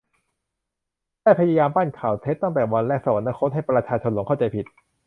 [1.23, 4.65] ได้พยายามปั้นข่าวเท็จตั้งแต่วันแรกสวรรคต ให้ประชาชนหลงเข้าใจผิด